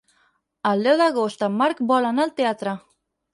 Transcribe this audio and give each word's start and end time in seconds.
El 0.69 0.81
deu 0.87 0.97
d'agost 1.01 1.45
en 1.49 1.53
Marc 1.59 1.85
vol 1.93 2.09
anar 2.13 2.25
al 2.27 2.35
teatre. 2.41 2.75